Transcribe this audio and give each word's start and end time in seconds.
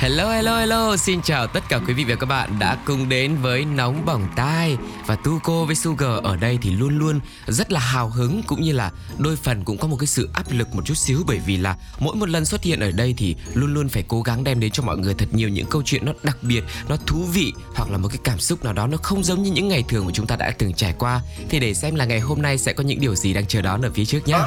Hello 0.00 0.30
hello 0.30 0.58
hello, 0.58 0.96
xin 0.96 1.22
chào 1.22 1.46
tất 1.46 1.68
cả 1.68 1.80
quý 1.86 1.94
vị 1.94 2.04
và 2.04 2.14
các 2.14 2.26
bạn 2.26 2.58
đã 2.58 2.76
cùng 2.84 3.08
đến 3.08 3.36
với 3.36 3.64
Nóng 3.64 4.04
Bỏng 4.04 4.28
Tai. 4.36 4.76
Và 5.06 5.16
Tuco 5.16 5.64
với 5.64 5.74
Sugar 5.74 6.22
ở 6.22 6.36
đây 6.36 6.58
thì 6.62 6.70
luôn 6.70 6.98
luôn 6.98 7.20
rất 7.46 7.72
là 7.72 7.80
hào 7.80 8.08
hứng 8.08 8.42
cũng 8.46 8.62
như 8.62 8.72
là 8.72 8.90
đôi 9.18 9.36
phần 9.36 9.64
cũng 9.64 9.78
có 9.78 9.88
một 9.88 9.96
cái 10.00 10.06
sự 10.06 10.30
áp 10.34 10.44
lực 10.50 10.74
một 10.74 10.82
chút 10.84 10.94
xíu 10.94 11.22
Bởi 11.26 11.40
vì 11.46 11.56
là 11.56 11.76
mỗi 11.98 12.16
một 12.16 12.28
lần 12.28 12.44
xuất 12.44 12.62
hiện 12.62 12.80
ở 12.80 12.90
đây 12.90 13.14
thì 13.16 13.36
luôn 13.54 13.74
luôn 13.74 13.88
phải 13.88 14.04
cố 14.08 14.22
gắng 14.22 14.44
đem 14.44 14.60
đến 14.60 14.70
cho 14.70 14.82
mọi 14.82 14.98
người 14.98 15.14
thật 15.14 15.28
nhiều 15.32 15.48
những 15.48 15.66
câu 15.66 15.82
chuyện 15.84 16.04
nó 16.04 16.12
đặc 16.22 16.36
biệt, 16.42 16.64
nó 16.88 16.96
thú 17.06 17.24
vị 17.32 17.52
Hoặc 17.74 17.90
là 17.90 17.98
một 17.98 18.08
cái 18.08 18.18
cảm 18.24 18.38
xúc 18.38 18.64
nào 18.64 18.72
đó 18.72 18.86
nó 18.86 18.96
không 18.96 19.24
giống 19.24 19.42
như 19.42 19.52
những 19.52 19.68
ngày 19.68 19.84
thường 19.88 20.06
mà 20.06 20.12
chúng 20.14 20.26
ta 20.26 20.36
đã 20.36 20.52
từng 20.58 20.72
trải 20.72 20.94
qua. 20.98 21.20
Thì 21.48 21.60
để 21.60 21.74
xem 21.74 21.94
là 21.94 22.04
ngày 22.04 22.20
hôm 22.20 22.42
nay 22.42 22.58
sẽ 22.58 22.72
có 22.72 22.82
những 22.82 23.00
điều 23.00 23.14
gì 23.14 23.34
đang 23.34 23.46
chờ 23.46 23.62
đón 23.62 23.82
ở 23.82 23.90
phía 23.94 24.04
trước 24.04 24.28
nhé 24.28 24.38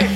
ừ, 0.00 0.06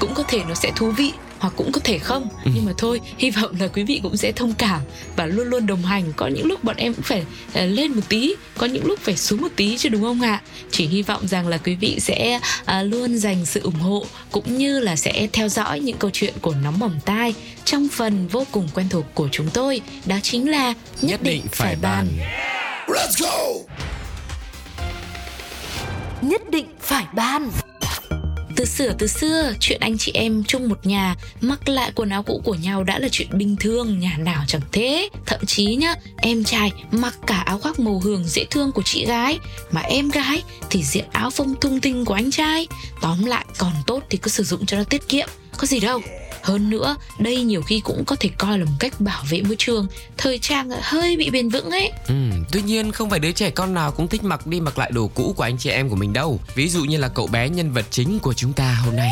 cũng 0.00 0.14
có 0.14 0.22
thể 0.28 0.44
nó 0.48 0.54
sẽ 0.54 0.72
thú 0.76 0.90
vị 0.90 1.12
hoặc 1.42 1.54
cũng 1.56 1.72
có 1.72 1.80
thể 1.84 1.98
không. 1.98 2.28
Ừ. 2.44 2.50
nhưng 2.54 2.64
mà 2.66 2.72
thôi 2.78 3.00
hy 3.18 3.30
vọng 3.30 3.54
là 3.60 3.66
quý 3.66 3.82
vị 3.82 4.00
cũng 4.02 4.16
sẽ 4.16 4.32
thông 4.32 4.54
cảm 4.54 4.80
và 5.16 5.26
luôn 5.26 5.46
luôn 5.46 5.66
đồng 5.66 5.82
hành. 5.82 6.12
Có 6.16 6.26
những 6.26 6.46
lúc 6.46 6.64
bọn 6.64 6.76
em 6.76 6.94
cũng 6.94 7.02
phải 7.02 7.24
ờ, 7.54 7.66
lên 7.66 7.92
một 7.92 8.00
tí 8.08 8.34
có 8.58 8.66
những 8.66 8.86
lúc 8.86 8.98
phải 9.00 9.16
xuống 9.16 9.40
một 9.40 9.48
tí 9.56 9.78
chứ 9.78 9.88
đúng 9.88 10.02
không 10.02 10.20
ạ? 10.20 10.40
Chỉ 10.70 10.86
hy 10.86 11.02
vọng 11.02 11.28
rằng 11.28 11.48
là 11.48 11.58
quý 11.58 11.74
vị 11.74 11.96
sẽ 12.00 12.40
à, 12.64 12.82
luôn 12.82 13.18
dành 13.18 13.46
sự 13.46 13.60
ủng 13.60 13.80
hộ 13.80 14.06
cũng 14.30 14.58
như 14.58 14.80
là 14.80 14.96
sẽ 14.96 15.28
theo 15.32 15.48
dõi 15.48 15.80
những 15.80 15.96
câu 15.96 16.10
chuyện 16.10 16.34
của 16.40 16.54
nóng 16.54 16.78
bỏng 16.78 17.00
tai 17.04 17.34
trong 17.64 17.88
phần 17.88 18.28
vô 18.28 18.46
cùng 18.52 18.68
quen 18.74 18.88
thuộc 18.88 19.04
của 19.14 19.28
chúng 19.32 19.50
tôi. 19.50 19.80
Đó 20.06 20.16
chính 20.22 20.50
là 20.50 20.74
nhất, 21.02 21.22
định, 21.22 21.42
phải 21.52 21.76
bàn. 21.82 22.08
Nhất 26.22 26.50
định 26.50 26.66
phải 26.80 27.04
ban 27.14 27.50
từ 28.62 28.66
xưa 28.66 28.92
từ 28.98 29.06
xưa, 29.06 29.52
chuyện 29.60 29.80
anh 29.80 29.98
chị 29.98 30.12
em 30.14 30.44
chung 30.44 30.68
một 30.68 30.86
nhà 30.86 31.16
mặc 31.40 31.68
lại 31.68 31.92
quần 31.94 32.08
áo 32.08 32.22
cũ 32.22 32.40
của 32.44 32.54
nhau 32.54 32.84
đã 32.84 32.98
là 32.98 33.08
chuyện 33.12 33.38
bình 33.38 33.56
thường, 33.56 33.98
nhà 33.98 34.16
nào 34.18 34.44
chẳng 34.46 34.60
thế. 34.72 35.08
Thậm 35.26 35.40
chí 35.46 35.74
nhá, 35.74 35.94
em 36.16 36.44
trai 36.44 36.72
mặc 36.90 37.18
cả 37.26 37.42
áo 37.46 37.58
khoác 37.58 37.80
màu 37.80 38.00
hường 38.00 38.24
dễ 38.24 38.44
thương 38.50 38.72
của 38.72 38.82
chị 38.82 39.06
gái, 39.06 39.38
mà 39.70 39.80
em 39.80 40.08
gái 40.08 40.42
thì 40.70 40.82
diện 40.82 41.04
áo 41.12 41.30
phông 41.30 41.54
thung 41.60 41.80
tinh 41.80 42.04
của 42.04 42.14
anh 42.14 42.30
trai. 42.30 42.66
Tóm 43.00 43.24
lại 43.24 43.44
còn 43.58 43.72
tốt 43.86 44.02
thì 44.10 44.18
cứ 44.18 44.30
sử 44.30 44.44
dụng 44.44 44.66
cho 44.66 44.76
nó 44.76 44.84
tiết 44.84 45.08
kiệm, 45.08 45.28
có 45.58 45.66
gì 45.66 45.80
đâu. 45.80 46.00
Hơn 46.42 46.70
nữa, 46.70 46.96
đây 47.18 47.44
nhiều 47.44 47.62
khi 47.62 47.80
cũng 47.84 48.04
có 48.06 48.16
thể 48.20 48.30
coi 48.38 48.58
là 48.58 48.64
một 48.64 48.72
cách 48.78 49.00
bảo 49.00 49.24
vệ 49.30 49.42
môi 49.42 49.56
trường, 49.58 49.86
thời 50.16 50.38
trang 50.38 50.70
hơi 50.82 51.16
bị 51.16 51.30
bền 51.30 51.48
vững 51.48 51.70
ấy. 51.70 51.92
Ừ, 52.08 52.14
tuy 52.52 52.62
nhiên 52.62 52.92
không 52.92 53.10
phải 53.10 53.18
đứa 53.18 53.32
trẻ 53.32 53.50
con 53.50 53.74
nào 53.74 53.90
cũng 53.92 54.08
thích 54.08 54.24
mặc 54.24 54.46
đi 54.46 54.60
mặc 54.60 54.78
lại 54.78 54.90
đồ 54.94 55.10
cũ 55.14 55.34
của 55.36 55.42
anh 55.42 55.58
chị 55.58 55.70
em 55.70 55.88
của 55.88 55.96
mình 55.96 56.12
đâu. 56.12 56.40
Ví 56.54 56.68
dụ 56.68 56.84
như 56.84 56.96
là 56.96 57.08
cậu 57.08 57.26
bé 57.26 57.48
nhân 57.48 57.72
vật 57.72 57.86
chính 57.90 58.18
của 58.18 58.32
chúng 58.34 58.52
ta 58.52 58.74
hôm 58.84 58.96
nay. 58.96 59.10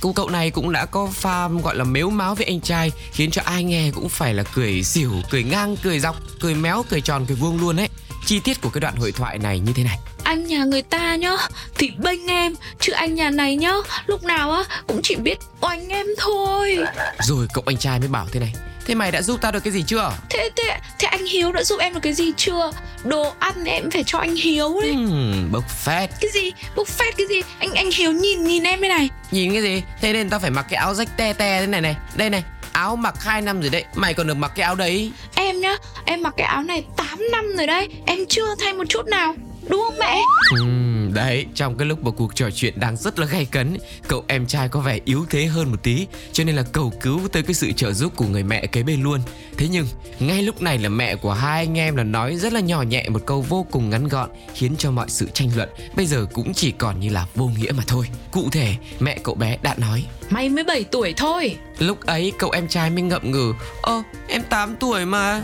Cô 0.00 0.12
cậu 0.12 0.28
này 0.28 0.50
cũng 0.50 0.72
đã 0.72 0.86
có 0.86 1.06
pha 1.12 1.48
gọi 1.48 1.76
là 1.76 1.84
mếu 1.84 2.10
máo 2.10 2.34
với 2.34 2.46
anh 2.46 2.60
trai 2.60 2.92
Khiến 3.12 3.30
cho 3.30 3.42
ai 3.44 3.64
nghe 3.64 3.90
cũng 3.94 4.08
phải 4.08 4.34
là 4.34 4.42
cười 4.42 4.82
xỉu, 4.82 5.12
cười 5.30 5.42
ngang, 5.42 5.76
cười 5.82 6.00
dọc, 6.00 6.16
cười 6.40 6.54
méo, 6.54 6.84
cười 6.88 7.00
tròn, 7.00 7.24
cười 7.28 7.36
vuông 7.36 7.60
luôn 7.60 7.76
ấy. 7.76 7.88
Chi 8.26 8.40
tiết 8.40 8.60
của 8.60 8.70
cái 8.70 8.80
đoạn 8.80 8.96
hội 8.96 9.12
thoại 9.12 9.38
này 9.38 9.58
như 9.60 9.72
thế 9.72 9.84
này 9.84 9.98
anh 10.24 10.46
nhà 10.46 10.64
người 10.64 10.82
ta 10.82 11.16
nhá. 11.16 11.36
Thì 11.78 11.90
bênh 11.98 12.26
em 12.26 12.54
chứ 12.80 12.92
anh 12.92 13.14
nhà 13.14 13.30
này 13.30 13.56
nhá 13.56 13.72
lúc 14.06 14.24
nào 14.24 14.52
á 14.52 14.64
cũng 14.86 15.00
chỉ 15.02 15.16
biết 15.16 15.38
oanh 15.60 15.88
em 15.88 16.06
thôi. 16.18 16.78
Rồi 17.18 17.46
cậu 17.54 17.64
anh 17.66 17.76
trai 17.76 17.98
mới 17.98 18.08
bảo 18.08 18.26
thế 18.32 18.40
này. 18.40 18.52
Thế 18.86 18.94
mày 18.94 19.12
đã 19.12 19.22
giúp 19.22 19.38
tao 19.40 19.52
được 19.52 19.64
cái 19.64 19.72
gì 19.72 19.84
chưa? 19.86 20.12
thế 20.30 20.50
thế 20.56 20.78
thế 20.98 21.08
anh 21.08 21.26
hiếu 21.26 21.52
đã 21.52 21.62
giúp 21.62 21.80
em 21.80 21.94
được 21.94 22.00
cái 22.02 22.12
gì 22.12 22.32
chưa? 22.36 22.70
Đồ 23.04 23.32
ăn 23.38 23.64
em 23.64 23.90
phải 23.90 24.04
cho 24.06 24.18
anh 24.18 24.34
hiếu 24.34 24.80
đấy. 24.82 24.92
Hmm, 24.92 25.52
bốc 25.52 25.64
phét. 25.84 26.10
Cái 26.20 26.30
gì? 26.34 26.52
Bốc 26.76 26.88
phét 26.88 27.16
cái 27.16 27.26
gì? 27.26 27.42
Anh 27.58 27.74
anh 27.74 27.90
hiếu 27.96 28.12
nhìn 28.12 28.44
nhìn 28.44 28.62
em 28.62 28.80
đây 28.80 28.88
này. 28.88 29.08
Nhìn 29.30 29.52
cái 29.52 29.62
gì? 29.62 29.82
Thế 30.00 30.12
nên 30.12 30.30
tao 30.30 30.40
phải 30.40 30.50
mặc 30.50 30.66
cái 30.68 30.76
áo 30.76 30.94
rách 30.94 31.16
te 31.16 31.32
te 31.32 31.60
thế 31.60 31.66
này 31.66 31.80
này. 31.80 31.96
Đây 32.14 32.30
này, 32.30 32.42
áo 32.72 32.96
mặc 32.96 33.14
2 33.24 33.42
năm 33.42 33.60
rồi 33.60 33.70
đấy. 33.70 33.84
Mày 33.94 34.14
còn 34.14 34.26
được 34.26 34.34
mặc 34.34 34.52
cái 34.54 34.64
áo 34.64 34.74
đấy. 34.74 35.12
Em 35.34 35.60
nhá 35.60 35.76
em 36.04 36.22
mặc 36.22 36.34
cái 36.36 36.46
áo 36.46 36.62
này 36.62 36.84
8 36.96 37.30
năm 37.32 37.44
rồi 37.56 37.66
đấy. 37.66 37.88
Em 38.06 38.18
chưa 38.28 38.54
thay 38.60 38.72
một 38.72 38.84
chút 38.88 39.06
nào 39.06 39.34
đúng 39.68 39.82
không 39.88 39.98
mẹ 40.00 40.18
Ừm, 40.58 41.14
đấy, 41.14 41.46
trong 41.54 41.76
cái 41.76 41.88
lúc 41.88 42.04
mà 42.04 42.10
cuộc 42.10 42.34
trò 42.34 42.50
chuyện 42.50 42.80
đang 42.80 42.96
rất 42.96 43.18
là 43.18 43.26
gay 43.26 43.44
cấn, 43.44 43.76
cậu 44.08 44.24
em 44.28 44.46
trai 44.46 44.68
có 44.68 44.80
vẻ 44.80 44.98
yếu 45.04 45.26
thế 45.30 45.46
hơn 45.46 45.70
một 45.70 45.82
tí, 45.82 46.06
cho 46.32 46.44
nên 46.44 46.56
là 46.56 46.62
cầu 46.62 46.92
cứu 47.00 47.20
tới 47.32 47.42
cái 47.42 47.54
sự 47.54 47.72
trợ 47.72 47.92
giúp 47.92 48.12
của 48.16 48.24
người 48.24 48.42
mẹ 48.42 48.66
kế 48.66 48.82
bên 48.82 49.02
luôn. 49.02 49.20
Thế 49.56 49.68
nhưng, 49.70 49.86
ngay 50.20 50.42
lúc 50.42 50.62
này 50.62 50.78
là 50.78 50.88
mẹ 50.88 51.16
của 51.16 51.32
hai 51.32 51.58
anh 51.66 51.78
em 51.78 51.96
là 51.96 52.04
nói 52.04 52.36
rất 52.36 52.52
là 52.52 52.60
nhỏ 52.60 52.82
nhẹ 52.82 53.08
một 53.08 53.22
câu 53.26 53.42
vô 53.42 53.66
cùng 53.70 53.90
ngắn 53.90 54.08
gọn, 54.08 54.30
khiến 54.54 54.74
cho 54.78 54.90
mọi 54.90 55.08
sự 55.08 55.28
tranh 55.34 55.48
luận 55.56 55.68
bây 55.96 56.06
giờ 56.06 56.26
cũng 56.32 56.52
chỉ 56.54 56.70
còn 56.70 57.00
như 57.00 57.08
là 57.08 57.26
vô 57.34 57.50
nghĩa 57.58 57.72
mà 57.72 57.82
thôi. 57.86 58.06
Cụ 58.30 58.48
thể, 58.52 58.74
mẹ 59.00 59.18
cậu 59.22 59.34
bé 59.34 59.58
đã 59.62 59.74
nói, 59.78 60.04
mày 60.32 60.48
mới 60.48 60.64
7 60.64 60.84
tuổi 60.84 61.14
thôi. 61.16 61.56
Lúc 61.78 62.06
ấy 62.06 62.32
cậu 62.38 62.50
em 62.50 62.68
trai 62.68 62.90
mới 62.90 63.02
ngậm 63.02 63.30
ngừ, 63.30 63.52
ơ, 63.82 64.02
em 64.28 64.42
8 64.42 64.76
tuổi 64.76 65.04
mà. 65.04 65.42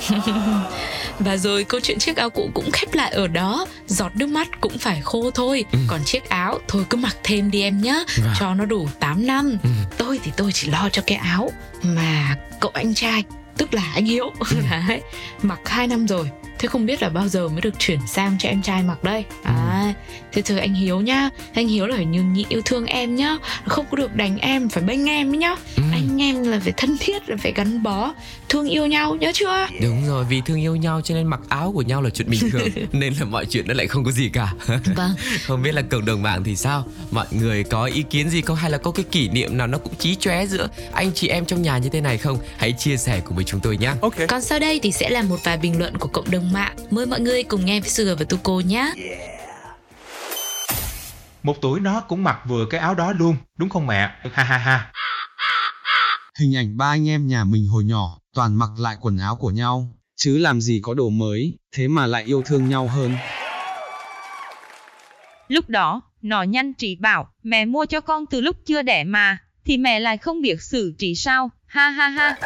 Và 1.19 1.37
rồi 1.37 1.65
câu 1.65 1.81
chuyện 1.81 1.99
chiếc 1.99 2.17
áo 2.17 2.31
cũ 2.31 2.51
cũng 2.55 2.71
khép 2.73 2.95
lại 2.95 3.11
ở 3.11 3.27
đó. 3.27 3.67
Giọt 3.87 4.17
nước 4.17 4.29
mắt 4.29 4.49
cũng 4.61 4.79
phải 4.79 5.01
khô 5.01 5.31
thôi. 5.31 5.65
Còn 5.89 6.05
chiếc 6.05 6.29
áo 6.29 6.59
thôi 6.69 6.85
cứ 6.91 6.97
mặc 6.97 7.17
thêm 7.25 7.51
đi 7.51 7.63
em 7.63 7.83
nhá. 7.83 7.97
Vâng. 8.23 8.33
Cho 8.39 8.55
nó 8.55 8.65
đủ 8.65 8.89
8 9.01 9.27
năm. 9.27 9.59
Tôi 9.99 10.21
thì 10.25 10.33
tôi 10.37 10.53
chỉ 10.53 10.71
lo 10.71 10.89
cho 10.93 11.03
cái 11.07 11.19
áo 11.19 11.51
Mà 11.83 12.37
cậu 12.61 12.71
anh 12.75 12.95
trai 12.95 13.25
Tức 13.57 13.75
là 13.75 13.83
anh 13.95 14.05
Hiếu 14.05 14.33
Đấy, 14.89 15.03
Mặc 15.43 15.61
2 15.65 15.87
năm 15.87 16.09
rồi. 16.09 16.31
Thế 16.59 16.69
không 16.69 16.87
biết 16.87 17.03
là 17.03 17.09
bao 17.09 17.29
giờ 17.29 17.49
mới 17.49 17.61
được 17.61 17.79
chuyển 17.79 17.99
sang 18.07 18.37
cho 18.39 18.49
em 18.49 18.63
trai 18.63 18.83
mặc 18.83 19.05
đây. 19.05 19.25
À, 19.43 19.68
Thế 20.33 20.43
thôi 20.43 20.61
anh 20.61 20.75
Hiếu 20.75 21.01
nhá 21.01 21.31
Anh 21.55 21.69
Hiếu 21.69 21.87
là 21.87 21.97
phải 21.97 22.05
nhường 22.05 22.33
nhị 22.33 22.47
yêu 22.49 22.63
thương 22.65 22.87
em 22.87 23.17
nhá 23.17 23.37
Không 23.67 23.87
có 23.91 23.97
được 23.97 24.15
đánh 24.15 24.39
em 24.39 24.69
Phải 24.69 24.83
bênh 24.83 25.09
em 25.09 25.33
ấy 25.33 25.39
nhá 25.39 25.57
Anh 25.93 26.23
em 26.23 26.43
là 26.43 26.61
phải 26.61 26.73
thân 26.77 26.97
thiết 27.01 27.29
Là 27.29 27.37
phải 27.37 27.53
gắn 27.53 27.83
bó 27.83 28.15
Thương 28.49 28.69
yêu 28.69 28.87
nhau 28.87 29.17
nhớ 29.17 29.31
chưa 29.35 29.67
Đúng 29.83 30.07
rồi, 30.09 30.25
vì 30.29 30.41
thương 30.47 30.61
yêu 30.61 30.77
nhau 30.77 31.01
cho 31.05 31.15
nên 31.15 31.27
mặc 31.27 31.41
áo 31.49 31.73
của 31.73 31.83
nhau 31.83 32.03
là 32.03 32.11
chuyện 32.11 32.31
bình 32.31 32.51
thường, 32.51 32.69
nên 32.93 33.15
là 33.21 33.25
mọi 33.25 33.47
chuyện 33.47 33.69
nó 33.69 33.75
lại 33.75 33.87
không 33.87 34.05
có 34.05 34.11
gì 34.11 34.29
cả. 34.29 34.55
Vâng 34.97 35.11
Không 35.47 35.63
biết 35.63 35.75
là 35.75 35.83
cộng 35.83 36.05
đồng 36.05 36.23
mạng 36.23 36.45
thì 36.45 36.57
sao? 36.57 36.87
Mọi 37.11 37.27
người 37.31 37.65
có 37.65 37.85
ý 37.85 38.03
kiến 38.11 38.31
gì 38.31 38.41
không 38.41 38.57
hay 38.57 38.71
là 38.71 38.79
có 38.79 38.91
cái 38.91 39.05
kỷ 39.11 39.29
niệm 39.29 39.57
nào 39.59 39.67
nó 39.67 39.79
cũng 39.79 39.95
chí 39.99 40.15
chóe 40.15 40.47
giữa 40.47 40.69
anh 40.93 41.13
chị 41.15 41.29
em 41.29 41.45
trong 41.47 41.63
nhà 41.63 41.79
như 41.79 41.89
thế 41.89 42.01
này 42.01 42.19
không? 42.19 42.39
Hãy 42.57 42.73
chia 42.73 42.97
sẻ 42.97 43.21
cùng 43.25 43.37
với 43.37 43.45
chúng 43.45 43.61
tôi 43.61 43.77
nhé. 43.77 43.93
Ok 44.01 44.15
Còn 44.29 44.43
sau 44.43 44.59
đây 44.59 44.81
thì 44.83 44.93
sẽ 44.93 45.11
là 45.11 45.23
một 45.23 45.37
vài 45.45 45.57
bình 45.57 45.79
luận 45.79 45.99
của 45.99 46.09
cộng 46.09 46.31
đồng 46.31 46.53
mạng. 46.53 46.77
Mời 46.91 47.07
mọi 47.07 47.21
người 47.21 47.43
cùng 47.43 47.65
nghe 47.67 47.81
với 47.81 47.91
Sugar 47.91 48.19
và 48.19 48.25
Tuko 48.25 48.61
nhé. 48.67 48.93
Một 51.43 51.57
tuổi 51.61 51.81
nó 51.81 52.01
cũng 52.01 52.25
mặc 52.25 52.39
vừa 52.47 52.67
cái 52.71 52.81
áo 52.81 52.95
đó 52.95 53.13
luôn, 53.13 53.37
đúng 53.57 53.69
không 53.69 53.87
mẹ? 53.87 54.11
Ha 54.33 54.45
ha 54.45 54.59
ha. 54.59 54.93
Hình 56.39 56.57
ảnh 56.57 56.77
ba 56.77 56.87
anh 56.87 57.09
em 57.09 57.27
nhà 57.27 57.45
mình 57.45 57.69
hồi 57.69 57.85
nhỏ, 57.85 58.19
toàn 58.35 58.55
mặc 58.55 58.71
lại 58.79 58.97
quần 59.01 59.19
áo 59.19 59.37
của 59.37 59.51
nhau, 59.51 59.89
chứ 60.17 60.39
làm 60.39 60.61
gì 60.61 60.81
có 60.83 60.95
đồ 60.95 61.09
mới, 61.09 61.59
thế 61.77 61.89
mà 61.89 62.07
lại 62.07 62.25
yêu 62.25 62.43
thương 62.47 62.69
nhau 62.69 62.89
hơn. 62.89 63.17
Lúc 65.49 65.69
đó, 65.69 66.01
nó 66.23 66.43
nhanh 66.43 66.75
trí 66.75 66.97
bảo, 66.97 67.29
mẹ 67.43 67.65
mua 67.65 67.87
cho 67.87 68.01
con 68.01 68.27
từ 68.27 68.41
lúc 68.41 68.57
chưa 68.67 68.83
đẻ 68.83 69.05
mà, 69.05 69.39
thì 69.65 69.77
mẹ 69.77 70.01
lại 70.01 70.19
không 70.19 70.43
biết 70.43 70.63
xử 70.63 70.95
trí 70.99 71.15
sao, 71.15 71.51
ha 71.67 71.91
ha 71.91 72.09
ha. 72.09 72.37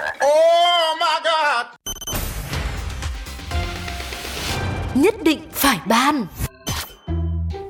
Nhất 4.95 5.15
định 5.25 5.49
phải 5.53 5.79
ban 5.87 6.27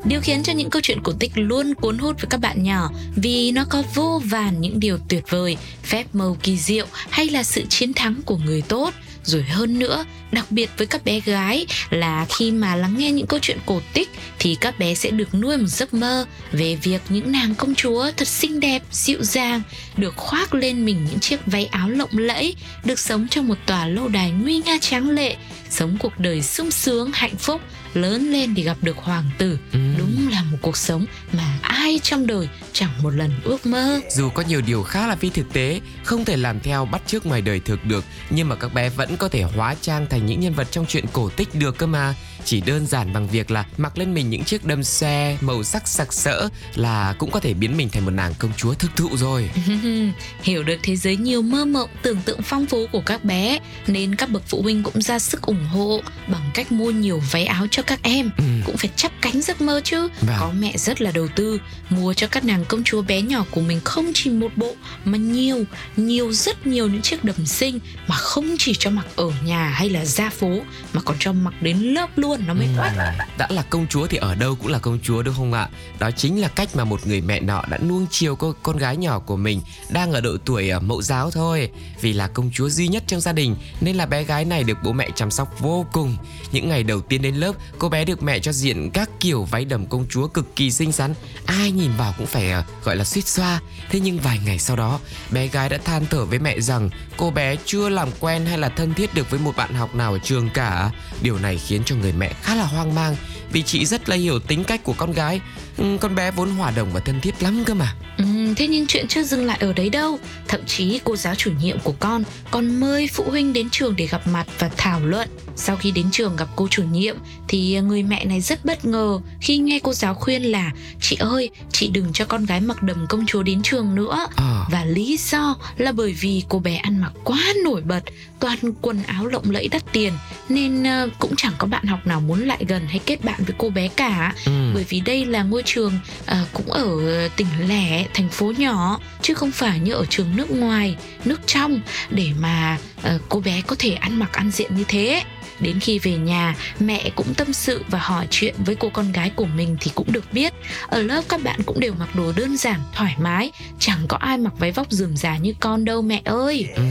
Điều 0.04 0.20
khiến 0.20 0.42
cho 0.42 0.52
những 0.52 0.70
câu 0.70 0.82
chuyện 0.82 1.02
cổ 1.02 1.12
tích 1.12 1.32
luôn 1.34 1.74
cuốn 1.74 1.98
hút 1.98 2.16
với 2.20 2.26
các 2.30 2.40
bạn 2.40 2.62
nhỏ 2.62 2.90
vì 3.16 3.52
nó 3.52 3.64
có 3.70 3.82
vô 3.94 4.22
vàn 4.24 4.60
những 4.60 4.80
điều 4.80 4.98
tuyệt 5.08 5.24
vời, 5.28 5.56
phép 5.82 6.06
màu 6.12 6.36
kỳ 6.42 6.56
diệu 6.56 6.86
hay 7.10 7.28
là 7.28 7.42
sự 7.42 7.64
chiến 7.68 7.92
thắng 7.92 8.20
của 8.24 8.36
người 8.36 8.62
tốt. 8.62 8.94
Rồi 9.24 9.42
hơn 9.42 9.78
nữa, 9.78 10.04
đặc 10.32 10.46
biệt 10.50 10.70
với 10.78 10.86
các 10.86 11.04
bé 11.04 11.20
gái 11.20 11.66
là 11.90 12.26
khi 12.28 12.50
mà 12.50 12.76
lắng 12.76 12.94
nghe 12.98 13.12
những 13.12 13.26
câu 13.26 13.38
chuyện 13.42 13.58
cổ 13.66 13.80
tích 13.92 14.08
thì 14.38 14.56
các 14.60 14.78
bé 14.78 14.94
sẽ 14.94 15.10
được 15.10 15.34
nuôi 15.34 15.56
một 15.56 15.66
giấc 15.66 15.94
mơ 15.94 16.26
về 16.52 16.76
việc 16.82 17.00
những 17.08 17.32
nàng 17.32 17.54
công 17.54 17.74
chúa 17.74 18.10
thật 18.16 18.28
xinh 18.28 18.60
đẹp, 18.60 18.82
dịu 18.90 19.22
dàng, 19.22 19.62
được 19.96 20.16
khoác 20.16 20.54
lên 20.54 20.84
mình 20.84 21.06
những 21.10 21.20
chiếc 21.20 21.46
váy 21.46 21.66
áo 21.66 21.88
lộng 21.88 22.18
lẫy, 22.18 22.54
được 22.84 22.98
sống 22.98 23.28
trong 23.30 23.48
một 23.48 23.58
tòa 23.66 23.86
lâu 23.86 24.08
đài 24.08 24.30
nguy 24.30 24.58
nga 24.58 24.78
tráng 24.80 25.10
lệ, 25.10 25.36
sống 25.70 25.96
cuộc 26.00 26.18
đời 26.18 26.42
sung 26.42 26.70
sướng, 26.70 27.10
hạnh 27.14 27.36
phúc, 27.36 27.60
lớn 27.94 28.32
lên 28.32 28.54
thì 28.54 28.62
gặp 28.62 28.76
được 28.82 28.96
hoàng 28.96 29.30
tử. 29.38 29.58
Đúng 29.72 30.28
là 30.30 30.42
một 30.42 30.58
cuộc 30.62 30.76
sống 30.76 31.06
mà 31.32 31.58
ai 31.62 32.00
trong 32.02 32.26
đời 32.26 32.48
chẳng 32.72 33.02
một 33.02 33.10
lần 33.10 33.30
ước 33.44 33.66
mơ. 33.66 34.00
Dù 34.10 34.30
có 34.30 34.42
nhiều 34.42 34.60
điều 34.60 34.82
khá 34.82 35.06
là 35.06 35.16
phi 35.16 35.30
thực 35.30 35.52
tế, 35.52 35.80
không 36.04 36.24
thể 36.24 36.36
làm 36.36 36.60
theo 36.60 36.84
bắt 36.84 37.02
chước 37.06 37.26
ngoài 37.26 37.42
đời 37.42 37.60
thực 37.60 37.84
được, 37.84 38.04
nhưng 38.30 38.48
mà 38.48 38.56
các 38.56 38.74
bé 38.74 38.88
vẫn 38.88 39.16
có 39.16 39.28
thể 39.28 39.42
hóa 39.42 39.74
trang 39.80 40.06
thành 40.10 40.26
những 40.26 40.40
nhân 40.40 40.54
vật 40.54 40.68
trong 40.70 40.86
chuyện 40.88 41.04
cổ 41.12 41.28
tích 41.28 41.54
được 41.54 41.78
cơ 41.78 41.86
mà. 41.86 42.14
Chỉ 42.44 42.60
đơn 42.60 42.86
giản 42.86 43.12
bằng 43.12 43.28
việc 43.28 43.50
là 43.50 43.64
mặc 43.76 43.98
lên 43.98 44.14
mình 44.14 44.30
những 44.30 44.44
chiếc 44.44 44.64
đầm 44.64 44.82
xe 44.82 45.38
màu 45.40 45.62
sắc 45.62 45.88
sặc 45.88 46.12
sỡ 46.12 46.48
là 46.74 47.14
cũng 47.18 47.30
có 47.30 47.40
thể 47.40 47.54
biến 47.54 47.76
mình 47.76 47.88
thành 47.88 48.04
một 48.04 48.10
nàng 48.10 48.34
công 48.38 48.52
chúa 48.56 48.74
thực 48.74 48.96
thụ 48.96 49.16
rồi. 49.16 49.50
Hiểu 50.42 50.62
được 50.62 50.76
thế 50.82 50.96
giới 50.96 51.16
nhiều 51.16 51.42
mơ 51.42 51.64
mộng, 51.64 51.90
tưởng 52.02 52.20
tượng 52.24 52.42
phong 52.42 52.66
phú 52.66 52.86
của 52.92 53.02
các 53.06 53.24
bé 53.24 53.58
nên 53.86 54.14
các 54.14 54.30
bậc 54.30 54.42
phụ 54.46 54.62
huynh 54.62 54.82
cũng 54.82 55.02
ra 55.02 55.18
sức 55.18 55.42
ủng 55.42 55.66
hộ 55.66 56.00
bằng 56.26 56.50
cách 56.54 56.72
mua 56.72 56.90
nhiều 56.90 57.22
váy 57.30 57.44
áo 57.44 57.66
cho 57.70 57.82
các 57.82 58.00
em. 58.02 58.30
Ừ. 58.38 58.44
Cũng 58.66 58.76
phải 58.76 58.90
chắp 58.96 59.12
cánh 59.20 59.42
giấc 59.42 59.60
mơ 59.60 59.80
chứ. 59.84 60.08
Vâng. 60.20 60.36
Có 60.40 60.52
mẹ 60.58 60.72
rất 60.76 61.02
là 61.02 61.10
đầu 61.10 61.28
tư 61.28 61.60
mua 61.90 62.14
cho 62.14 62.26
các 62.26 62.44
nàng 62.44 62.64
công 62.64 62.84
chúa 62.84 63.02
bé 63.02 63.22
nhỏ 63.22 63.44
của 63.50 63.60
mình 63.60 63.80
không 63.84 64.10
chỉ 64.14 64.30
một 64.30 64.50
bộ 64.56 64.74
mà 65.04 65.18
nhiều, 65.18 65.64
nhiều 65.96 66.32
rất 66.32 66.66
nhiều 66.66 66.88
những 66.88 67.02
chiếc 67.02 67.24
đầm 67.24 67.46
xinh 67.46 67.78
mà 68.06 68.16
không 68.16 68.56
chỉ 68.58 68.74
cho 68.74 68.90
mặc 68.90 69.06
ở 69.16 69.32
nhà 69.44 69.68
hay 69.68 69.90
là 69.90 70.04
ra 70.04 70.30
phố 70.30 70.60
mà 70.92 71.00
còn 71.00 71.16
cho 71.18 71.32
mặc 71.32 71.54
đến 71.60 71.78
lớp 71.78 72.18
luôn 72.18 72.31
nó 72.46 72.54
mới 72.54 72.66
Ừ. 72.76 72.80
oách. 72.80 72.92
Đã 73.38 73.46
là 73.50 73.62
công 73.62 73.86
chúa 73.86 74.06
thì 74.06 74.16
ở 74.16 74.34
đâu 74.34 74.54
cũng 74.54 74.66
là 74.72 74.78
công 74.78 74.98
chúa 75.02 75.22
đúng 75.22 75.34
không 75.34 75.52
ạ? 75.52 75.68
Đó 75.98 76.10
chính 76.10 76.40
là 76.40 76.48
cách 76.48 76.68
mà 76.76 76.84
một 76.84 77.06
người 77.06 77.20
mẹ 77.20 77.40
nọ 77.40 77.62
đã 77.68 77.78
nuông 77.78 78.06
chiều 78.10 78.36
cô 78.36 78.54
con 78.62 78.76
gái 78.76 78.96
nhỏ 78.96 79.18
của 79.18 79.36
mình 79.36 79.60
đang 79.90 80.12
ở 80.12 80.20
độ 80.20 80.36
tuổi 80.44 80.68
ở 80.68 80.80
mẫu 80.80 81.02
giáo 81.02 81.30
thôi. 81.30 81.68
Vì 82.00 82.12
là 82.12 82.28
công 82.28 82.50
chúa 82.54 82.68
duy 82.68 82.88
nhất 82.88 83.02
trong 83.06 83.20
gia 83.20 83.32
đình 83.32 83.56
nên 83.80 83.96
là 83.96 84.06
bé 84.06 84.24
gái 84.24 84.44
này 84.44 84.64
được 84.64 84.78
bố 84.84 84.92
mẹ 84.92 85.08
chăm 85.14 85.30
sóc 85.30 85.60
vô 85.60 85.86
cùng. 85.92 86.16
Những 86.52 86.68
ngày 86.68 86.82
đầu 86.82 87.00
tiên 87.00 87.22
đến 87.22 87.34
lớp, 87.34 87.52
cô 87.78 87.88
bé 87.88 88.04
được 88.04 88.22
mẹ 88.22 88.38
cho 88.38 88.52
diện 88.52 88.90
các 88.90 89.10
kiểu 89.20 89.44
váy 89.44 89.64
đầm 89.64 89.86
công 89.86 90.06
chúa 90.10 90.28
cực 90.28 90.56
kỳ 90.56 90.70
xinh 90.70 90.92
xắn. 90.92 91.14
Ai 91.46 91.70
nhìn 91.70 91.90
vào 91.98 92.14
cũng 92.18 92.26
phải 92.26 92.50
ờ, 92.50 92.62
gọi 92.84 92.96
là 92.96 93.04
suýt 93.04 93.26
xoa. 93.28 93.60
Thế 93.90 94.00
nhưng 94.00 94.18
vài 94.18 94.40
ngày 94.46 94.58
sau 94.58 94.76
đó, 94.76 95.00
bé 95.30 95.46
gái 95.46 95.68
đã 95.68 95.78
than 95.84 96.06
thở 96.10 96.24
với 96.24 96.38
mẹ 96.38 96.60
rằng 96.60 96.90
cô 97.16 97.30
bé 97.30 97.56
chưa 97.64 97.88
làm 97.88 98.08
quen 98.20 98.46
hay 98.46 98.58
là 98.58 98.68
thân 98.68 98.94
thiết 98.94 99.14
được 99.14 99.30
với 99.30 99.40
một 99.40 99.56
bạn 99.56 99.74
học 99.74 99.94
nào 99.94 100.12
ở 100.12 100.18
trường 100.18 100.48
cả. 100.50 100.90
Điều 101.22 101.38
này 101.38 101.58
khiến 101.58 101.82
cho 101.84 101.96
người 101.96 102.12
mẹ 102.12 102.21
mẹ 102.22 102.32
khá 102.42 102.54
là 102.54 102.64
hoang 102.64 102.94
mang 102.94 103.16
vì 103.52 103.62
chị 103.62 103.86
rất 103.86 104.08
là 104.08 104.16
hiểu 104.16 104.38
tính 104.38 104.64
cách 104.64 104.84
của 104.84 104.92
con 104.92 105.12
gái. 105.12 105.40
Ừ, 105.76 105.96
con 106.00 106.14
bé 106.14 106.30
vốn 106.30 106.50
hòa 106.50 106.70
đồng 106.70 106.92
và 106.92 107.00
thân 107.00 107.20
thiết 107.20 107.42
lắm 107.42 107.64
cơ 107.66 107.74
mà. 107.74 107.94
Ừ, 108.18 108.24
thế 108.54 108.66
nhưng 108.66 108.86
chuyện 108.86 109.08
chưa 109.08 109.22
dừng 109.22 109.46
lại 109.46 109.58
ở 109.60 109.72
đấy 109.72 109.90
đâu 109.90 110.18
Thậm 110.48 110.60
chí 110.66 111.00
cô 111.04 111.16
giáo 111.16 111.34
chủ 111.34 111.50
nhiệm 111.62 111.78
của 111.78 111.94
con 112.00 112.24
còn 112.50 112.80
mời 112.80 113.08
phụ 113.12 113.24
huynh 113.30 113.52
đến 113.52 113.68
trường 113.70 113.96
để 113.96 114.06
gặp 114.06 114.26
mặt 114.26 114.46
và 114.58 114.70
thảo 114.76 115.00
luận 115.00 115.28
Sau 115.56 115.76
khi 115.76 115.90
đến 115.90 116.06
trường 116.12 116.36
gặp 116.36 116.48
cô 116.56 116.68
chủ 116.68 116.82
nhiệm 116.82 117.16
Thì 117.48 117.80
người 117.80 118.02
mẹ 118.02 118.24
này 118.24 118.40
rất 118.40 118.64
bất 118.64 118.84
ngờ 118.84 119.18
khi 119.40 119.58
nghe 119.58 119.78
cô 119.82 119.92
giáo 119.92 120.14
khuyên 120.14 120.42
là 120.42 120.70
Chị 121.00 121.16
ơi, 121.20 121.50
chị 121.72 121.88
đừng 121.88 122.12
cho 122.12 122.24
con 122.24 122.46
gái 122.46 122.60
mặc 122.60 122.82
đầm 122.82 123.06
công 123.08 123.26
chúa 123.26 123.42
đến 123.42 123.62
trường 123.62 123.94
nữa 123.94 124.26
Ờ. 124.36 124.64
Và 124.70 124.84
lý 124.84 125.18
do 125.30 125.56
là 125.76 125.92
bởi 125.92 126.12
vì 126.20 126.42
cô 126.48 126.58
bé 126.58 126.76
ăn 126.76 126.98
mặc 127.00 127.12
quá 127.24 127.38
nổi 127.64 127.80
bật 127.82 128.02
Toàn 128.40 128.58
quần 128.80 129.02
áo 129.02 129.26
lộng 129.26 129.50
lẫy 129.50 129.68
đắt 129.68 129.92
tiền 129.92 130.12
Nên 130.48 130.84
ờ, 130.84 131.08
cũng 131.18 131.36
chẳng 131.36 131.52
có 131.58 131.66
bạn 131.66 131.84
học 131.86 132.06
nào 132.06 132.20
muốn 132.20 132.40
lại 132.46 132.64
gần 132.68 132.86
hay 132.86 132.98
kết 133.06 133.24
bạn 133.24 133.40
với 133.46 133.54
cô 133.58 133.70
bé 133.70 133.88
cả 133.88 134.34
Ừ. 134.46 134.52
bởi 134.74 134.84
vì 134.88 135.00
đây 135.00 135.24
là 135.24 135.42
ngôi 135.42 135.62
trường 135.66 135.92
à, 136.26 136.44
cũng 136.52 136.66
ở 136.70 136.88
tỉnh 137.36 137.46
lẻ 137.68 138.04
thành 138.14 138.28
phố 138.28 138.41
nhỏ 138.50 139.00
chứ 139.22 139.34
không 139.34 139.50
phải 139.50 139.78
như 139.78 139.92
ở 139.92 140.04
trường 140.10 140.36
nước 140.36 140.50
ngoài 140.50 140.96
nước 141.24 141.40
trong 141.46 141.80
để 142.10 142.30
mà 142.38 142.78
uh, 142.98 143.22
cô 143.28 143.40
bé 143.40 143.62
có 143.66 143.76
thể 143.78 143.92
ăn 143.92 144.18
mặc 144.18 144.32
ăn 144.32 144.50
diện 144.50 144.76
như 144.76 144.84
thế. 144.88 145.22
Đến 145.60 145.80
khi 145.80 145.98
về 145.98 146.16
nhà 146.16 146.54
mẹ 146.78 147.10
cũng 147.14 147.34
tâm 147.34 147.52
sự 147.52 147.84
và 147.88 147.98
hỏi 147.98 148.26
chuyện 148.30 148.54
với 148.66 148.74
cô 148.74 148.88
con 148.88 149.12
gái 149.12 149.30
của 149.30 149.44
mình 149.44 149.76
thì 149.80 149.90
cũng 149.94 150.12
được 150.12 150.32
biết. 150.32 150.52
Ở 150.86 151.02
lớp 151.02 151.24
các 151.28 151.42
bạn 151.42 151.60
cũng 151.66 151.80
đều 151.80 151.94
mặc 151.94 152.14
đồ 152.14 152.32
đơn 152.36 152.56
giản 152.56 152.80
thoải 152.94 153.16
mái 153.20 153.50
chẳng 153.78 154.06
có 154.08 154.16
ai 154.16 154.38
mặc 154.38 154.52
váy 154.58 154.72
vóc 154.72 154.86
rườm 154.90 155.16
rà 155.16 155.36
như 155.36 155.54
con 155.60 155.84
đâu 155.84 156.02
mẹ 156.02 156.22
ơi. 156.24 156.68
Ừ. 156.74 156.82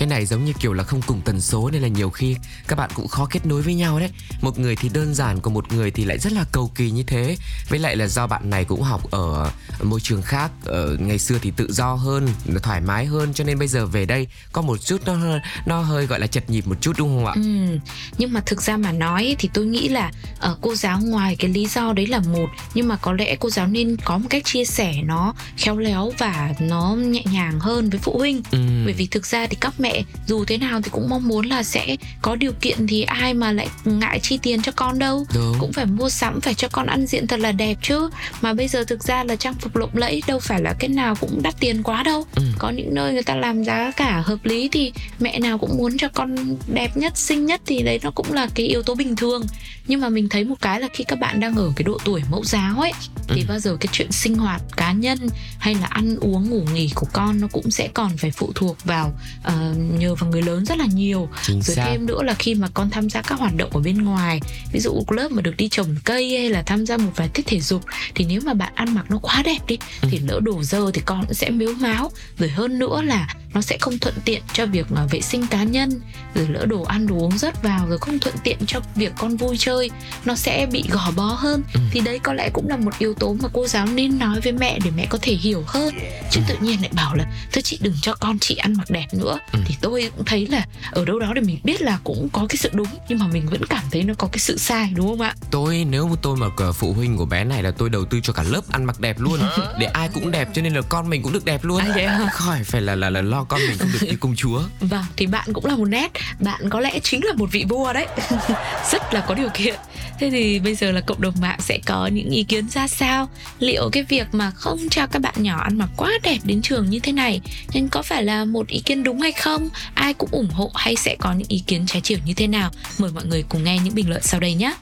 Cái 0.00 0.06
này 0.08 0.26
giống 0.26 0.44
như 0.44 0.52
kiểu 0.60 0.72
là 0.72 0.84
không 0.84 1.00
cùng 1.06 1.20
tần 1.24 1.40
số 1.40 1.70
nên 1.70 1.82
là 1.82 1.88
nhiều 1.88 2.10
khi 2.10 2.36
các 2.68 2.76
bạn 2.78 2.90
cũng 2.94 3.08
khó 3.08 3.26
kết 3.30 3.46
nối 3.46 3.62
với 3.62 3.74
nhau 3.74 3.98
đấy. 3.98 4.10
Một 4.40 4.58
người 4.58 4.76
thì 4.76 4.88
đơn 4.88 5.14
giản 5.14 5.40
còn 5.40 5.54
một 5.54 5.72
người 5.72 5.90
thì 5.90 6.04
lại 6.04 6.18
rất 6.18 6.32
là 6.32 6.44
cầu 6.52 6.70
kỳ 6.74 6.90
như 6.90 7.02
thế. 7.02 7.36
Với 7.68 7.78
lại 7.78 7.96
là 7.96 8.06
do 8.06 8.26
bạn 8.26 8.50
này 8.50 8.64
cũng 8.64 8.82
học 8.82 9.10
ở 9.10 9.50
môi 9.82 10.00
trường 10.00 10.22
khác, 10.22 10.50
ở 10.64 10.96
ngày 11.00 11.18
xưa 11.18 11.38
thì 11.42 11.52
tự 11.56 11.72
do 11.72 11.94
hơn, 11.94 12.28
thoải 12.62 12.80
mái 12.80 13.06
hơn 13.06 13.34
cho 13.34 13.44
nên 13.44 13.58
bây 13.58 13.68
giờ 13.68 13.86
về 13.86 14.06
đây 14.06 14.26
có 14.52 14.62
một 14.62 14.76
chút 14.84 14.98
nó 15.06 15.14
hơi- 15.14 15.40
nó 15.66 15.80
hơi 15.80 16.06
gọi 16.06 16.20
là 16.20 16.26
chật 16.26 16.50
nhịp 16.50 16.66
một 16.66 16.76
chút 16.80 16.92
đúng 16.98 17.08
không 17.08 17.26
ạ? 17.26 17.32
Ừ, 17.34 17.78
nhưng 18.18 18.32
mà 18.32 18.40
thực 18.46 18.62
ra 18.62 18.76
mà 18.76 18.92
nói 18.92 19.36
thì 19.38 19.50
tôi 19.54 19.66
nghĩ 19.66 19.88
là 19.88 20.10
ở 20.38 20.56
cô 20.60 20.74
giáo 20.74 21.00
ngoài 21.00 21.36
cái 21.38 21.50
lý 21.50 21.66
do 21.66 21.92
đấy 21.92 22.06
là 22.06 22.18
một 22.20 22.46
nhưng 22.74 22.88
mà 22.88 22.96
có 22.96 23.12
lẽ 23.12 23.36
cô 23.40 23.50
giáo 23.50 23.66
nên 23.66 23.96
có 24.04 24.18
một 24.18 24.26
cách 24.30 24.42
chia 24.44 24.64
sẻ 24.64 24.94
nó 25.04 25.34
khéo 25.56 25.78
léo 25.78 26.12
và 26.18 26.54
nó 26.60 26.94
nhẹ 26.98 27.22
nhàng 27.32 27.60
hơn 27.60 27.90
với 27.90 28.00
phụ 28.02 28.18
huynh 28.18 28.42
Ừ. 28.50 28.58
bởi 28.84 28.92
vì 28.92 29.06
thực 29.06 29.26
ra 29.26 29.46
thì 29.46 29.56
các 29.60 29.74
mẹ 29.78 30.02
dù 30.26 30.44
thế 30.44 30.58
nào 30.58 30.80
thì 30.82 30.90
cũng 30.90 31.08
mong 31.08 31.28
muốn 31.28 31.46
là 31.46 31.62
sẽ 31.62 31.96
có 32.22 32.36
điều 32.36 32.52
kiện 32.60 32.86
thì 32.86 33.02
ai 33.02 33.34
mà 33.34 33.52
lại 33.52 33.68
ngại 33.84 34.20
chi 34.22 34.38
tiền 34.42 34.62
cho 34.62 34.72
con 34.72 34.98
đâu. 34.98 35.26
Đúng. 35.34 35.56
cũng 35.60 35.72
phải 35.72 35.86
mua 35.86 36.08
sắm 36.08 36.40
phải 36.40 36.54
cho 36.54 36.68
con 36.68 36.86
ăn 36.86 37.06
diện 37.06 37.26
thật 37.26 37.40
là 37.40 37.52
đẹp 37.52 37.74
chứ. 37.82 38.10
Mà 38.40 38.52
bây 38.52 38.68
giờ 38.68 38.84
thực 38.84 39.02
ra 39.02 39.24
là 39.24 39.36
trang 39.36 39.54
phục 39.54 39.76
lộng 39.76 39.90
lẫy 39.94 40.22
đâu 40.26 40.38
phải 40.38 40.62
là 40.62 40.74
cái 40.78 40.88
nào 40.88 41.14
cũng 41.20 41.42
đắt 41.42 41.54
tiền 41.60 41.82
quá 41.82 42.02
đâu. 42.02 42.26
Ừ. 42.34 42.42
có 42.58 42.70
những 42.70 42.94
nơi 42.94 43.12
người 43.12 43.22
ta 43.22 43.34
làm 43.34 43.64
giá 43.64 43.90
cả 43.96 44.22
hợp 44.26 44.38
lý 44.44 44.68
thì 44.72 44.92
mẹ 45.18 45.38
nào 45.38 45.58
cũng 45.58 45.78
muốn 45.78 45.96
cho 45.98 46.08
con 46.08 46.56
đẹp 46.74 46.96
nhất 46.96 47.18
xinh 47.18 47.46
nhất 47.46 47.60
thì 47.66 47.82
đấy 47.82 48.00
nó 48.02 48.10
cũng 48.10 48.32
là 48.32 48.48
cái 48.54 48.66
yếu 48.66 48.82
tố 48.82 48.94
bình 48.94 49.16
thường 49.16 49.42
nhưng 49.90 50.00
mà 50.00 50.08
mình 50.08 50.28
thấy 50.28 50.44
một 50.44 50.54
cái 50.60 50.80
là 50.80 50.88
khi 50.92 51.04
các 51.04 51.18
bạn 51.18 51.40
đang 51.40 51.54
ở 51.56 51.72
cái 51.76 51.82
độ 51.84 51.98
tuổi 52.04 52.22
mẫu 52.30 52.44
giáo 52.44 52.80
ấy 52.80 52.92
thì 53.28 53.40
Ừ. 53.40 53.46
bao 53.48 53.58
giờ 53.58 53.76
cái 53.80 53.88
chuyện 53.92 54.12
sinh 54.12 54.34
hoạt 54.34 54.62
cá 54.76 54.92
nhân 54.92 55.18
hay 55.58 55.74
là 55.74 55.86
ăn 55.86 56.16
uống 56.20 56.50
ngủ 56.50 56.64
nghỉ 56.74 56.90
của 56.94 57.06
con 57.12 57.40
nó 57.40 57.46
cũng 57.52 57.70
sẽ 57.70 57.88
còn 57.94 58.16
phải 58.16 58.30
phụ 58.30 58.52
thuộc 58.54 58.84
vào 58.84 59.12
ờ, 59.42 59.74
nhờ 59.98 60.14
vào 60.14 60.30
người 60.30 60.42
lớn 60.42 60.64
rất 60.64 60.78
là 60.78 60.86
nhiều 60.86 61.28
Chính 61.42 61.62
rồi 61.62 61.76
xác. 61.76 61.84
thêm 61.86 62.06
nữa 62.06 62.22
là 62.22 62.34
khi 62.34 62.54
mà 62.54 62.68
con 62.74 62.90
tham 62.90 63.10
gia 63.10 63.22
các 63.22 63.38
hoạt 63.38 63.54
động 63.56 63.70
ở 63.72 63.80
bên 63.80 64.04
ngoài 64.04 64.40
ví 64.72 64.80
dụ 64.80 65.02
lớp 65.10 65.32
mà 65.32 65.42
được 65.42 65.56
đi 65.56 65.68
trồng 65.68 65.96
cây 66.04 66.38
hay 66.38 66.48
là 66.50 66.62
tham 66.62 66.86
gia 66.86 66.96
một 66.96 67.12
vài 67.16 67.28
tiết 67.28 67.46
thể 67.46 67.60
dục 67.60 67.82
thì 68.14 68.24
nếu 68.24 68.40
mà 68.44 68.54
bạn 68.54 68.72
ăn 68.74 68.94
mặc 68.94 69.04
nó 69.10 69.18
quá 69.22 69.42
đẹp 69.44 69.58
đi 69.66 69.78
thì 70.02 70.18
lỡ 70.18 70.40
đổ 70.42 70.62
dơ 70.62 70.90
thì 70.94 71.02
con 71.04 71.24
cũng 71.24 71.34
sẽ 71.34 71.50
miếu 71.50 71.72
máu 71.74 72.10
rồi 72.38 72.48
hơn 72.48 72.78
nữa 72.78 73.02
là 73.02 73.28
nó 73.54 73.60
sẽ 73.60 73.78
không 73.80 73.98
thuận 73.98 74.14
tiện 74.24 74.42
cho 74.52 74.66
việc 74.66 74.86
ờ, 74.96 75.06
vệ 75.10 75.20
sinh 75.20 75.46
cá 75.46 75.62
nhân 75.62 76.00
rồi 76.34 76.46
lỡ 76.48 76.66
đồ 76.66 76.82
ăn 76.82 77.06
đồ 77.06 77.16
uống 77.16 77.38
rớt 77.38 77.62
vào 77.62 77.86
rồi 77.88 77.98
không 77.98 78.18
thuận 78.18 78.34
tiện 78.44 78.58
cho 78.66 78.80
việc 78.94 79.12
con 79.18 79.36
vui 79.36 79.56
chơi 79.58 79.90
nó 80.24 80.34
sẽ 80.34 80.66
bị 80.72 80.84
gò 80.90 81.10
bó 81.16 81.24
hơn. 81.24 81.62
Thì 81.90 82.00
đấy 82.00 82.18
có 82.18 82.32
lẽ 82.32 82.50
cũng 82.52 82.68
là 82.68 82.76
một 82.76 82.98
yếu 82.98 83.14
tố 83.14 83.36
mà 83.42 83.48
cô 83.52 83.66
giáo 83.66 83.86
nên 83.86 84.18
nói 84.18 84.40
với 84.40 84.52
mẹ 84.52 84.78
để 84.84 84.90
mẹ 84.96 85.06
có 85.10 85.18
thể 85.22 85.32
hiểu 85.32 85.64
hơn. 85.66 85.94
Chứ 86.30 86.40
tự 86.48 86.56
nhiên 86.60 86.80
lại 86.80 86.90
bảo 86.94 87.14
là 87.14 87.24
thôi 87.52 87.62
chị 87.62 87.78
đừng 87.82 87.94
cho 88.02 88.14
con 88.14 88.38
chị 88.38 88.54
ăn 88.56 88.74
mặc 88.74 88.90
đẹp 88.90 89.06
nữa. 89.12 89.38
Thì 89.66 89.74
tôi 89.80 90.10
cũng 90.16 90.24
thấy 90.24 90.46
là 90.46 90.66
ở 90.90 91.04
đâu 91.04 91.18
đó 91.18 91.32
để 91.34 91.40
mình 91.40 91.58
biết 91.64 91.82
là 91.82 91.98
cũng 92.04 92.28
có 92.32 92.46
cái 92.48 92.56
sự 92.56 92.70
đúng 92.72 92.88
nhưng 93.08 93.18
mà 93.18 93.26
mình 93.26 93.46
vẫn 93.50 93.62
cảm 93.68 93.84
thấy 93.90 94.02
nó 94.02 94.14
có 94.18 94.28
cái 94.32 94.38
sự 94.38 94.58
sai 94.58 94.92
đúng 94.94 95.08
không 95.08 95.20
ạ? 95.20 95.34
Tôi 95.50 95.86
nếu 95.90 96.08
mà 96.08 96.14
tôi 96.22 96.36
mà 96.36 96.46
phụ 96.72 96.92
huynh 96.92 97.16
của 97.16 97.24
bé 97.24 97.44
này 97.44 97.62
là 97.62 97.70
tôi 97.70 97.90
đầu 97.90 98.04
tư 98.04 98.20
cho 98.22 98.32
cả 98.32 98.42
lớp 98.42 98.60
ăn 98.70 98.84
mặc 98.84 99.00
đẹp 99.00 99.20
luôn. 99.20 99.40
Để 99.78 99.86
ai 99.86 100.08
cũng 100.14 100.30
đẹp 100.30 100.48
cho 100.54 100.62
nên 100.62 100.74
là 100.74 100.80
con 100.88 101.10
mình 101.10 101.22
cũng 101.22 101.32
được 101.32 101.44
đẹp 101.44 101.64
luôn. 101.64 101.78
À, 101.78 101.92
vậy 101.94 102.06
hả? 102.06 102.28
Khỏi 102.32 102.64
phải 102.64 102.80
là 102.80 102.94
là 102.94 103.10
là 103.10 103.22
lo 103.22 103.39
con 103.44 103.60
mình 103.68 103.78
không 103.78 103.88
được 103.92 104.06
như 104.06 104.16
công 104.20 104.36
chúa. 104.36 104.62
Vâng, 104.80 105.04
thì 105.16 105.26
bạn 105.26 105.52
cũng 105.52 105.64
là 105.66 105.76
một 105.76 105.88
nét. 105.88 106.10
Bạn 106.40 106.70
có 106.70 106.80
lẽ 106.80 106.98
chính 107.02 107.24
là 107.24 107.32
một 107.32 107.48
vị 107.52 107.64
vua 107.68 107.92
đấy. 107.92 108.06
Rất 108.92 109.14
là 109.14 109.20
có 109.20 109.34
điều 109.34 109.48
kiện. 109.54 109.74
Thế 110.18 110.30
thì 110.30 110.58
bây 110.58 110.74
giờ 110.74 110.92
là 110.92 111.00
cộng 111.00 111.20
đồng 111.20 111.34
mạng 111.40 111.60
sẽ 111.60 111.78
có 111.86 112.06
những 112.06 112.30
ý 112.30 112.42
kiến 112.44 112.68
ra 112.68 112.88
sao? 112.88 113.28
Liệu 113.58 113.90
cái 113.92 114.02
việc 114.02 114.26
mà 114.32 114.50
không 114.50 114.78
cho 114.90 115.06
các 115.06 115.22
bạn 115.22 115.34
nhỏ 115.36 115.60
ăn 115.60 115.78
mặc 115.78 115.88
quá 115.96 116.10
đẹp 116.22 116.38
đến 116.44 116.62
trường 116.62 116.90
như 116.90 116.98
thế 116.98 117.12
này 117.12 117.40
Nhưng 117.72 117.88
có 117.88 118.02
phải 118.02 118.22
là 118.22 118.44
một 118.44 118.66
ý 118.68 118.80
kiến 118.84 119.02
đúng 119.02 119.20
hay 119.20 119.32
không? 119.32 119.68
Ai 119.94 120.14
cũng 120.14 120.28
ủng 120.32 120.50
hộ 120.50 120.70
hay 120.74 120.96
sẽ 120.96 121.16
có 121.18 121.32
những 121.32 121.48
ý 121.48 121.62
kiến 121.66 121.84
trái 121.86 122.00
chiều 122.00 122.18
như 122.26 122.34
thế 122.34 122.46
nào? 122.46 122.70
Mời 122.98 123.10
mọi 123.14 123.24
người 123.24 123.44
cùng 123.48 123.64
nghe 123.64 123.78
những 123.78 123.94
bình 123.94 124.08
luận 124.08 124.22
sau 124.22 124.40
đây 124.40 124.54
nhé. 124.54 124.74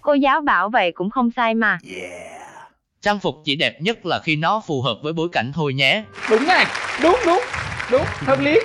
Cô 0.00 0.14
giáo 0.14 0.40
bảo 0.40 0.68
vậy 0.70 0.92
cũng 0.94 1.10
không 1.10 1.30
sai 1.36 1.54
mà. 1.54 1.78
Trang 3.02 3.20
phục 3.20 3.42
chỉ 3.44 3.56
đẹp 3.56 3.82
nhất 3.82 4.06
là 4.06 4.20
khi 4.24 4.36
nó 4.36 4.62
phù 4.66 4.82
hợp 4.82 4.98
với 5.02 5.12
bối 5.12 5.28
cảnh 5.32 5.52
thôi 5.54 5.74
nhé. 5.74 6.04
Đúng 6.30 6.46
này, 6.46 6.66
đúng 7.02 7.16
đúng, 7.26 7.40
đúng, 7.90 8.04
hợp 8.16 8.40
lý. 8.40 8.60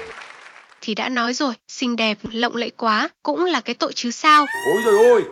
Thì 0.82 0.96
đã 0.96 1.10
nói 1.10 1.34
rồi, 1.34 1.54
xinh 1.68 1.96
đẹp, 1.96 2.18
lộng 2.32 2.56
lẫy 2.56 2.70
quá 2.70 3.10
cũng 3.24 3.46
là 3.46 3.62
cái 3.62 3.76
tội 3.76 3.94
chứ 3.96 4.12
sao. 4.12 4.46
Ôi 4.74 4.82
rồi 4.86 5.06
ôi. 5.10 5.24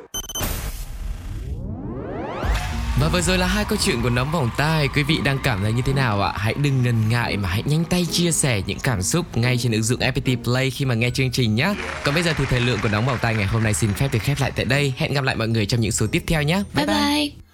Và 3.01 3.09
vừa 3.13 3.21
rồi 3.21 3.38
là 3.38 3.47
hai 3.47 3.65
câu 3.69 3.77
chuyện 3.85 4.01
của 4.03 4.09
nóng 4.09 4.31
bỏng 4.31 4.50
tai 4.57 4.88
Quý 4.95 5.03
vị 5.03 5.17
đang 5.24 5.38
cảm 5.43 5.59
thấy 5.63 5.74
như 5.74 5.81
thế 5.85 5.93
nào 5.93 6.21
ạ? 6.21 6.33
Hãy 6.38 6.53
đừng 6.53 6.83
ngần 6.83 7.09
ngại 7.09 7.38
mà 7.38 7.50
hãy 7.50 7.63
nhanh 7.65 7.85
tay 7.85 8.05
chia 8.12 8.31
sẻ 8.31 8.62
những 8.67 8.79
cảm 8.83 9.01
xúc 9.01 9.38
ngay 9.38 9.57
trên 9.57 9.71
ứng 9.71 9.83
dụng 9.83 10.00
FPT 10.00 10.43
Play 10.43 10.69
khi 10.69 10.85
mà 10.85 10.95
nghe 10.95 11.09
chương 11.09 11.31
trình 11.31 11.55
nhé 11.55 11.74
Còn 12.03 12.15
bây 12.15 12.24
giờ 12.24 12.33
thì 12.38 12.45
thời 12.50 12.59
lượng 12.59 12.79
của 12.83 12.89
nóng 12.89 13.05
bỏng 13.05 13.17
tai 13.21 13.35
ngày 13.35 13.45
hôm 13.45 13.63
nay 13.63 13.74
xin 13.74 13.93
phép 13.93 14.07
được 14.13 14.19
khép 14.21 14.38
lại 14.41 14.51
tại 14.55 14.65
đây 14.65 14.93
Hẹn 14.97 15.13
gặp 15.13 15.24
lại 15.24 15.35
mọi 15.35 15.47
người 15.47 15.65
trong 15.65 15.81
những 15.81 15.91
số 15.91 16.07
tiếp 16.12 16.24
theo 16.27 16.41
nhé 16.41 16.63
Bye 16.74 16.85
bye, 16.85 16.95
bye. 16.95 17.44